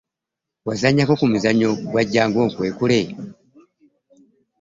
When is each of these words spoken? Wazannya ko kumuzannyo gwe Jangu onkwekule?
Wazannya 0.67 1.03
ko 1.09 1.13
kumuzannyo 1.19 1.69
gwe 1.89 2.01
Jangu 2.13 2.37
onkwekule? 2.45 2.99